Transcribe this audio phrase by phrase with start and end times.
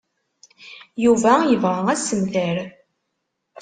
[1.03, 2.57] Yuba yebɣa assemter.